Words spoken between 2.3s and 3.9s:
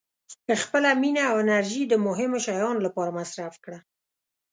شیانو لپاره مصرف کړه.